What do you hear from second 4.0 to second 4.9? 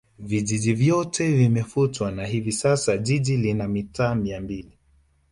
Mia mbili